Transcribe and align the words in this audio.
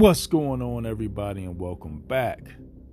What's 0.00 0.26
going 0.26 0.62
on, 0.62 0.86
everybody, 0.86 1.44
and 1.44 1.60
welcome 1.60 2.00
back 2.00 2.40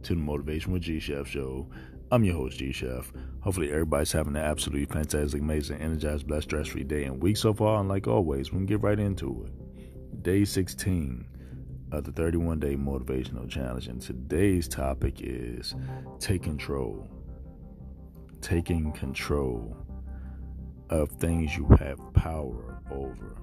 to 0.04 0.14
the 0.14 0.20
Motivation 0.20 0.74
with 0.74 0.82
G 0.82 1.00
Chef 1.00 1.26
show. 1.26 1.70
I'm 2.12 2.26
your 2.26 2.36
host, 2.36 2.60
G 2.60 2.74
Chef. 2.74 3.14
Hopefully, 3.40 3.72
everybody's 3.72 4.12
having 4.12 4.36
an 4.36 4.42
absolutely 4.42 4.88
fantastic, 4.88 5.40
amazing, 5.40 5.80
energized, 5.80 6.28
blessed, 6.28 6.44
stress 6.44 6.68
free 6.68 6.84
day 6.84 7.06
and 7.06 7.24
week 7.24 7.38
so 7.38 7.54
far. 7.54 7.80
And 7.80 7.88
like 7.88 8.08
always, 8.08 8.52
we 8.52 8.58
can 8.58 8.66
get 8.66 8.82
right 8.82 9.00
into 9.00 9.46
it. 9.46 10.22
Day 10.22 10.44
16 10.44 11.26
of 11.94 12.04
the 12.04 12.12
31 12.12 12.60
day 12.60 12.76
motivational 12.76 13.50
challenge. 13.50 13.88
And 13.88 14.02
today's 14.02 14.68
topic 14.68 15.22
is 15.22 15.76
take 16.20 16.44
control. 16.44 17.08
Taking 18.42 18.92
control 18.92 19.78
of 20.90 21.10
things 21.12 21.56
you 21.56 21.70
have 21.80 22.02
power 22.14 22.82
over. 22.92 23.38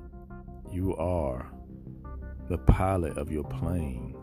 You 0.70 0.94
are 0.96 1.53
the 2.48 2.58
pilot 2.58 3.16
of 3.16 3.30
your 3.30 3.44
plane 3.44 4.14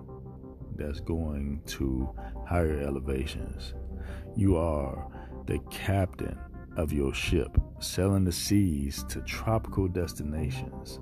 that's 0.75 0.99
going 0.99 1.61
to 1.65 2.09
higher 2.47 2.79
elevations. 2.79 3.73
You 4.35 4.57
are 4.57 5.07
the 5.47 5.59
captain 5.69 6.37
of 6.77 6.93
your 6.93 7.13
ship, 7.13 7.57
sailing 7.79 8.23
the 8.23 8.31
seas 8.31 9.03
to 9.09 9.21
tropical 9.21 9.87
destinations. 9.87 10.99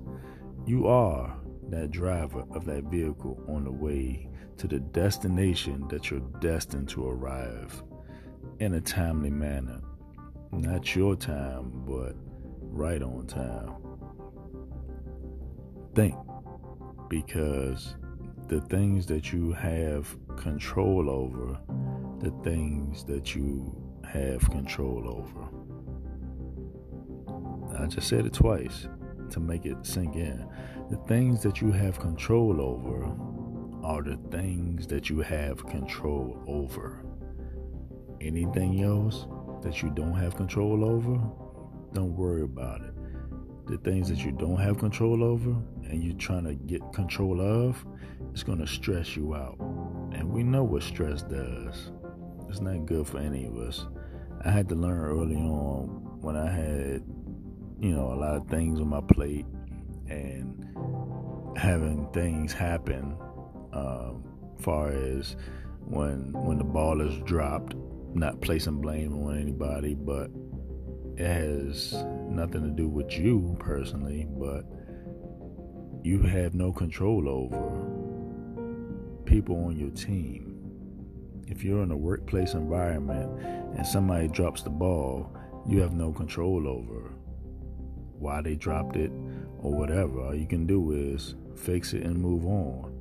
You 0.66 0.86
are 0.88 1.36
that 1.68 1.90
driver 1.90 2.44
of 2.52 2.64
that 2.66 2.84
vehicle 2.84 3.42
on 3.48 3.64
the 3.64 3.70
way 3.70 4.28
to 4.56 4.66
the 4.66 4.80
destination 4.80 5.86
that 5.88 6.10
you're 6.10 6.20
destined 6.40 6.88
to 6.90 7.08
arrive 7.08 7.82
in 8.58 8.74
a 8.74 8.80
timely 8.80 9.30
manner. 9.30 9.80
Not 10.52 10.94
your 10.96 11.16
time, 11.16 11.70
but 11.86 12.14
right 12.60 13.02
on 13.02 13.26
time. 13.26 13.74
Think 15.94 16.14
because 17.10 17.96
the 18.48 18.60
things 18.62 19.04
that 19.06 19.32
you 19.32 19.52
have 19.52 20.16
control 20.36 21.10
over, 21.10 21.58
the 22.20 22.30
things 22.42 23.04
that 23.04 23.34
you 23.34 23.76
have 24.08 24.48
control 24.48 25.04
over. 25.06 25.48
I 27.78 27.86
just 27.86 28.08
said 28.08 28.24
it 28.24 28.32
twice 28.32 28.88
to 29.30 29.40
make 29.40 29.66
it 29.66 29.84
sink 29.84 30.14
in. 30.14 30.48
The 30.88 30.96
things 31.08 31.42
that 31.42 31.60
you 31.60 31.72
have 31.72 31.98
control 31.98 32.60
over 32.60 33.04
are 33.84 34.02
the 34.02 34.18
things 34.30 34.86
that 34.86 35.10
you 35.10 35.20
have 35.20 35.66
control 35.66 36.42
over. 36.46 37.04
Anything 38.20 38.82
else 38.82 39.26
that 39.62 39.82
you 39.82 39.90
don't 39.90 40.14
have 40.14 40.36
control 40.36 40.84
over, 40.84 41.20
don't 41.92 42.14
worry 42.16 42.42
about 42.42 42.82
it. 42.82 42.94
The 43.70 43.78
things 43.78 44.08
that 44.08 44.18
you 44.18 44.32
don't 44.32 44.58
have 44.58 44.78
control 44.78 45.22
over 45.22 45.50
and 45.88 46.02
you're 46.02 46.16
trying 46.16 46.42
to 46.44 46.54
get 46.54 46.82
control 46.92 47.40
of, 47.40 47.86
it's 48.32 48.42
going 48.42 48.58
to 48.58 48.66
stress 48.66 49.16
you 49.16 49.36
out. 49.36 49.60
And 50.12 50.28
we 50.28 50.42
know 50.42 50.64
what 50.64 50.82
stress 50.82 51.22
does. 51.22 51.92
It's 52.48 52.60
not 52.60 52.84
good 52.86 53.06
for 53.06 53.18
any 53.18 53.46
of 53.46 53.56
us. 53.58 53.86
I 54.44 54.50
had 54.50 54.68
to 54.70 54.74
learn 54.74 55.00
early 55.00 55.36
on 55.36 55.86
when 56.20 56.36
I 56.36 56.50
had, 56.50 57.04
you 57.78 57.94
know, 57.94 58.12
a 58.12 58.18
lot 58.18 58.34
of 58.34 58.48
things 58.48 58.80
on 58.80 58.88
my 58.88 59.02
plate 59.02 59.46
and 60.08 61.56
having 61.56 62.08
things 62.12 62.52
happen, 62.52 63.16
um, 63.72 64.24
far 64.58 64.88
as 64.88 65.36
when 65.86 66.32
when 66.32 66.58
the 66.58 66.64
ball 66.64 67.00
is 67.00 67.16
dropped, 67.22 67.76
not 68.14 68.40
placing 68.40 68.80
blame 68.80 69.12
on 69.24 69.38
anybody, 69.38 69.94
but 69.94 70.28
it 71.20 71.26
has 71.26 71.92
nothing 72.30 72.62
to 72.62 72.70
do 72.70 72.88
with 72.88 73.12
you 73.12 73.54
personally, 73.58 74.26
but 74.38 74.64
you 76.02 76.22
have 76.22 76.54
no 76.54 76.72
control 76.72 77.28
over 77.28 77.60
people 79.26 79.66
on 79.66 79.76
your 79.76 79.90
team. 79.90 80.56
If 81.46 81.62
you're 81.62 81.82
in 81.82 81.90
a 81.90 81.96
workplace 81.96 82.54
environment 82.54 83.38
and 83.76 83.86
somebody 83.86 84.28
drops 84.28 84.62
the 84.62 84.70
ball, 84.70 85.30
you 85.68 85.82
have 85.82 85.92
no 85.92 86.10
control 86.10 86.66
over 86.66 87.12
why 88.18 88.40
they 88.40 88.54
dropped 88.54 88.96
it 88.96 89.10
or 89.58 89.74
whatever. 89.74 90.24
All 90.24 90.34
you 90.34 90.46
can 90.46 90.66
do 90.66 90.92
is 90.92 91.34
fix 91.54 91.92
it 91.92 92.02
and 92.02 92.16
move 92.16 92.46
on. 92.46 92.94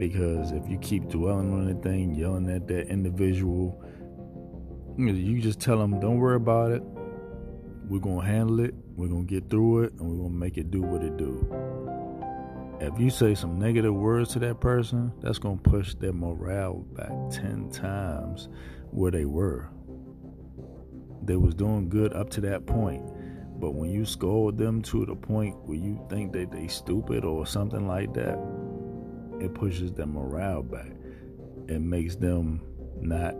Because 0.00 0.50
if 0.50 0.68
you 0.68 0.78
keep 0.78 1.08
dwelling 1.08 1.52
on 1.52 1.70
anything, 1.70 2.16
yelling 2.16 2.50
at 2.50 2.66
that 2.66 2.88
individual, 2.88 3.84
you 4.98 5.40
just 5.40 5.60
tell 5.60 5.78
them, 5.78 6.00
don't 6.00 6.18
worry 6.18 6.34
about 6.34 6.72
it. 6.72 6.82
We're 7.90 8.00
to 8.20 8.26
handle 8.26 8.60
it. 8.60 8.74
We're 8.96 9.08
to 9.08 9.22
get 9.24 9.50
through 9.50 9.82
it 9.84 9.92
and 9.94 10.08
we're 10.08 10.24
to 10.24 10.30
make 10.32 10.56
it 10.56 10.70
do 10.70 10.80
what 10.80 11.02
it 11.02 11.18
do 11.18 11.70
if 12.80 12.98
you 12.98 13.10
say 13.10 13.34
some 13.34 13.58
negative 13.58 13.94
words 13.94 14.32
to 14.32 14.38
that 14.38 14.60
person, 14.60 15.12
that's 15.20 15.38
to 15.58 15.62
push 15.70 15.94
their 15.94 16.14
morale 16.14 16.78
back 16.94 17.12
10 17.30 17.70
times 17.70 18.48
where 18.90 19.10
they 19.10 19.26
were. 19.26 19.68
They 21.22 21.36
was 21.36 21.54
doing 21.54 21.90
good 21.90 22.14
up 22.14 22.30
to 22.30 22.40
that 22.42 22.66
point. 22.66 23.04
But 23.60 23.72
when 23.72 23.90
you 23.90 24.06
scold 24.06 24.56
them 24.56 24.80
to 24.82 25.04
the 25.04 25.14
point 25.14 25.54
where 25.66 25.76
you 25.76 26.00
think 26.08 26.32
that 26.32 26.50
they 26.50 26.68
stupid 26.68 27.26
or 27.26 27.46
something 27.46 27.86
like 27.86 28.14
that, 28.14 28.38
it 29.38 29.54
pushes 29.54 29.92
their 29.92 30.06
morale 30.06 30.62
back. 30.62 30.92
It 31.68 31.80
makes 31.80 32.16
them 32.16 32.62
not 32.98 33.34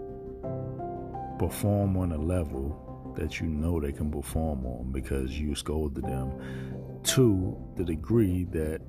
perform 1.39 1.97
on 1.97 2.13
a 2.13 2.19
level 2.19 2.90
that 3.21 3.39
you 3.39 3.47
know 3.47 3.79
they 3.79 3.93
can 3.93 4.11
perform 4.11 4.67
on 4.67 4.91
because 4.91 5.39
you 5.39 5.55
scolded 5.55 6.05
them 6.05 6.33
to 7.05 7.57
the 7.77 7.85
degree 7.85 8.45
that 8.45 8.81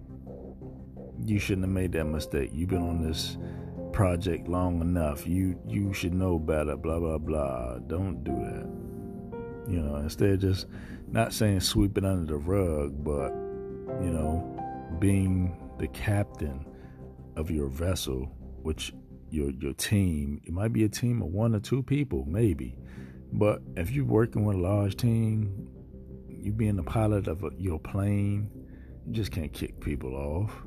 you 1.25 1.37
shouldn't 1.37 1.65
have 1.65 1.73
made 1.73 1.91
that 1.91 2.05
mistake. 2.05 2.49
You've 2.53 2.69
been 2.69 2.81
on 2.81 3.05
this 3.05 3.37
project 3.91 4.47
long 4.47 4.81
enough. 4.81 5.27
You 5.27 5.59
you 5.67 5.93
should 5.93 6.13
know 6.13 6.39
better. 6.39 6.75
Blah 6.75 6.99
blah 6.99 7.17
blah. 7.17 7.77
Don't 7.87 8.23
do 8.23 8.31
that. 8.31 9.71
You 9.71 9.81
know, 9.81 9.97
instead 9.97 10.39
just 10.39 10.65
not 11.07 11.33
saying 11.33 11.59
sweep 11.59 11.97
it 11.97 12.05
under 12.05 12.33
the 12.33 12.39
rug, 12.39 13.03
but 13.03 13.31
you 14.01 14.11
know, 14.11 14.97
being 14.99 15.55
the 15.77 15.87
captain 15.89 16.65
of 17.35 17.51
your 17.51 17.67
vessel, 17.67 18.31
which 18.61 18.93
your 19.29 19.51
your 19.51 19.73
team. 19.73 20.41
It 20.45 20.53
might 20.53 20.73
be 20.73 20.83
a 20.85 20.89
team 20.89 21.21
of 21.21 21.27
one 21.27 21.53
or 21.53 21.59
two 21.59 21.83
people, 21.83 22.25
maybe. 22.27 22.77
But 23.31 23.61
if 23.75 23.91
you're 23.91 24.05
working 24.05 24.45
with 24.45 24.57
a 24.57 24.59
large 24.59 24.97
team, 24.97 25.69
you 26.27 26.51
being 26.51 26.75
the 26.75 26.83
pilot 26.83 27.27
of 27.27 27.43
a, 27.43 27.49
your 27.57 27.79
plane, 27.79 28.49
you 29.05 29.13
just 29.13 29.31
can't 29.31 29.53
kick 29.53 29.79
people 29.79 30.15
off 30.15 30.63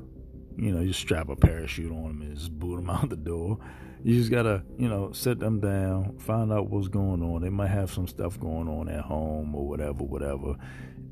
you 0.57 0.71
know, 0.71 0.81
you 0.81 0.93
strap 0.93 1.29
a 1.29 1.35
parachute 1.35 1.91
on 1.91 2.03
them 2.03 2.21
and 2.21 2.37
just 2.37 2.57
boot 2.57 2.77
them 2.77 2.89
out 2.89 3.09
the 3.09 3.15
door. 3.15 3.59
You 4.03 4.17
just 4.19 4.31
gotta, 4.31 4.63
you 4.77 4.87
know, 4.87 5.11
sit 5.13 5.39
them 5.39 5.59
down, 5.59 6.19
find 6.19 6.53
out 6.53 6.69
what's 6.69 6.87
going 6.87 7.23
on. 7.23 7.41
They 7.41 7.49
might 7.49 7.69
have 7.69 7.91
some 7.91 8.07
stuff 8.07 8.39
going 8.39 8.67
on 8.67 8.87
at 8.87 9.01
home 9.01 9.55
or 9.55 9.67
whatever, 9.67 10.03
whatever. 10.03 10.55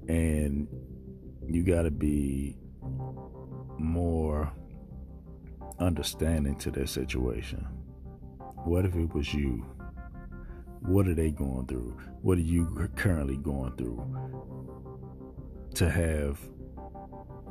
And 0.07 0.67
you 1.47 1.63
gotta 1.63 1.91
be 1.91 2.55
more 3.79 4.51
understanding 5.79 6.55
to 6.57 6.71
their 6.71 6.85
situation. 6.85 7.67
What 8.63 8.85
if 8.85 8.95
it 8.95 9.13
was 9.13 9.33
you? 9.33 9.65
What 10.85 11.07
are 11.07 11.13
they 11.13 11.31
going 11.31 11.65
through? 11.67 11.97
What 12.21 12.37
are 12.37 12.41
you 12.41 12.89
currently 12.95 13.37
going 13.37 13.71
through? 13.77 14.05
To 15.75 15.89
have 15.89 16.39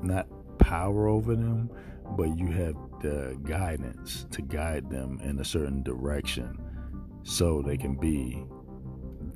not 0.02 0.26
power 0.58 1.08
over 1.08 1.34
them, 1.34 1.70
but 2.16 2.38
you 2.38 2.48
have 2.48 2.74
the 3.00 3.38
guidance 3.42 4.26
to 4.32 4.42
guide 4.42 4.90
them 4.90 5.18
in 5.22 5.38
a 5.40 5.44
certain 5.44 5.82
direction 5.82 6.58
so 7.22 7.62
they 7.62 7.76
can 7.76 7.94
be 7.94 8.44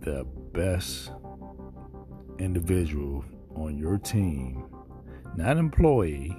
the 0.01 0.25
best 0.53 1.11
individual 2.39 3.25
on 3.55 3.79
your 3.79 3.99
team, 3.99 4.67
not 5.37 5.57
employee, 5.57 6.37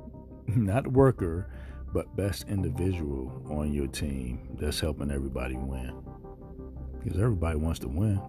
not 0.46 0.86
worker, 0.86 1.52
but 1.92 2.14
best 2.16 2.48
individual 2.48 3.42
on 3.50 3.72
your 3.72 3.88
team 3.88 4.48
that's 4.60 4.78
helping 4.78 5.10
everybody 5.10 5.56
win. 5.56 5.92
Because 7.02 7.18
everybody 7.18 7.56
wants 7.56 7.80
to 7.80 7.88
win. 7.88 8.20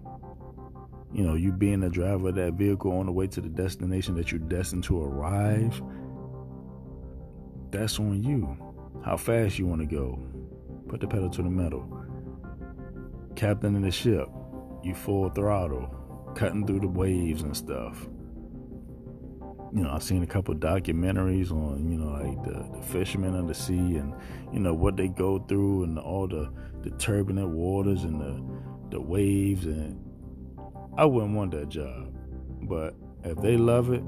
You 1.12 1.24
know, 1.24 1.34
you 1.34 1.52
being 1.52 1.80
the 1.80 1.90
driver 1.90 2.30
of 2.30 2.34
that 2.36 2.54
vehicle 2.54 2.92
on 2.92 3.06
the 3.06 3.12
way 3.12 3.26
to 3.26 3.40
the 3.40 3.48
destination 3.48 4.14
that 4.16 4.32
you're 4.32 4.40
destined 4.40 4.84
to 4.84 5.02
arrive 5.02 5.82
that's 7.72 7.98
on 7.98 8.22
you. 8.22 8.56
How 9.02 9.16
fast 9.16 9.58
you 9.58 9.66
want 9.66 9.80
to 9.80 9.86
go. 9.86 10.18
Put 10.88 11.00
the 11.00 11.08
pedal 11.08 11.30
to 11.30 11.42
the 11.42 11.48
metal. 11.48 11.88
Captain 13.34 13.74
of 13.74 13.82
the 13.82 13.90
ship, 13.90 14.28
you 14.82 14.94
full 14.94 15.30
throttle, 15.30 15.88
cutting 16.36 16.66
through 16.66 16.80
the 16.80 16.88
waves 16.88 17.42
and 17.42 17.56
stuff. 17.56 18.06
You 19.74 19.82
know, 19.84 19.90
I've 19.90 20.02
seen 20.02 20.22
a 20.22 20.26
couple 20.26 20.54
documentaries 20.54 21.50
on, 21.50 21.90
you 21.90 21.98
know, 21.98 22.12
like 22.12 22.42
the, 22.44 22.78
the 22.78 22.82
fishermen 22.86 23.34
of 23.34 23.48
the 23.48 23.54
sea 23.54 23.96
and, 23.96 24.14
you 24.52 24.60
know, 24.60 24.74
what 24.74 24.96
they 24.96 25.08
go 25.08 25.38
through 25.38 25.84
and 25.84 25.98
all 25.98 26.28
the, 26.28 26.50
the 26.82 26.90
turbulent 26.98 27.48
waters 27.50 28.04
and 28.04 28.20
the, 28.20 28.42
the 28.90 29.00
waves. 29.00 29.64
And 29.66 29.98
I 30.96 31.04
wouldn't 31.06 31.34
want 31.34 31.52
that 31.52 31.68
job. 31.70 32.12
But 32.62 32.94
if 33.24 33.38
they 33.40 33.56
love 33.56 33.92
it, 33.92 34.02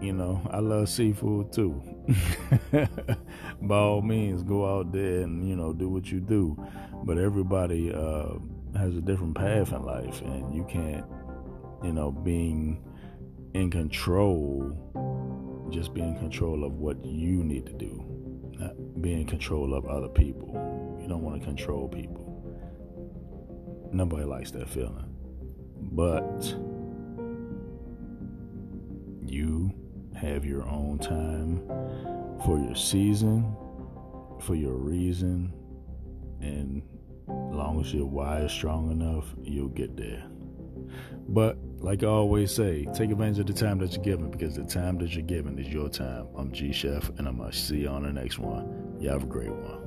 You 0.00 0.12
know, 0.12 0.42
I 0.50 0.58
love 0.58 0.88
seafood 0.90 1.52
too. 1.52 1.80
By 3.62 3.76
all 3.76 4.02
means, 4.02 4.42
go 4.42 4.78
out 4.78 4.92
there 4.92 5.22
and 5.22 5.48
you 5.48 5.56
know 5.56 5.72
do 5.72 5.88
what 5.88 6.10
you 6.12 6.20
do. 6.20 6.56
But 7.04 7.16
everybody 7.18 7.92
uh, 7.92 8.34
has 8.76 8.94
a 8.96 9.00
different 9.00 9.34
path 9.34 9.72
in 9.72 9.82
life, 9.82 10.20
and 10.20 10.54
you 10.54 10.64
can't, 10.68 11.06
you 11.82 11.92
know, 11.92 12.10
being 12.12 12.84
in 13.56 13.70
control, 13.70 14.70
just 15.70 15.94
be 15.94 16.02
in 16.02 16.14
control 16.18 16.62
of 16.62 16.74
what 16.74 17.02
you 17.04 17.42
need 17.42 17.64
to 17.64 17.72
do, 17.72 18.04
not 18.58 19.00
be 19.00 19.14
in 19.14 19.26
control 19.26 19.72
of 19.74 19.86
other 19.86 20.08
people. 20.08 20.52
You 21.00 21.08
don't 21.08 21.22
want 21.22 21.40
to 21.40 21.46
control 21.46 21.88
people. 21.88 22.22
Nobody 23.92 24.24
likes 24.24 24.50
that 24.50 24.68
feeling. 24.68 25.06
But 25.80 26.54
you 29.24 29.72
have 30.14 30.44
your 30.44 30.68
own 30.68 30.98
time 30.98 31.62
for 32.44 32.58
your 32.58 32.74
season, 32.74 33.56
for 34.40 34.54
your 34.54 34.74
reason, 34.74 35.50
and 36.42 36.82
long 37.26 37.80
as 37.80 37.94
your 37.94 38.06
why 38.06 38.40
is 38.40 38.52
strong 38.52 38.90
enough, 38.90 39.34
you'll 39.42 39.68
get 39.68 39.96
there. 39.96 40.26
But 41.28 41.56
like 41.86 42.02
I 42.02 42.08
always 42.08 42.52
say, 42.52 42.84
take 42.94 43.12
advantage 43.12 43.38
of 43.38 43.46
the 43.46 43.52
time 43.52 43.78
that 43.78 43.92
you're 43.92 44.02
given 44.02 44.28
because 44.28 44.56
the 44.56 44.64
time 44.64 44.98
that 44.98 45.14
you're 45.14 45.22
given 45.22 45.56
is 45.56 45.68
your 45.68 45.88
time. 45.88 46.26
I'm 46.36 46.50
G 46.50 46.72
Chef, 46.72 47.08
and 47.16 47.28
I'm 47.28 47.38
gonna 47.38 47.52
see 47.52 47.82
you 47.82 47.88
on 47.88 48.02
the 48.02 48.12
next 48.12 48.40
one. 48.40 48.96
You 48.98 49.08
have 49.10 49.22
a 49.22 49.26
great 49.26 49.52
one. 49.52 49.85